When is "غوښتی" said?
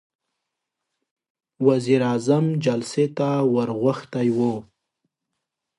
3.81-4.27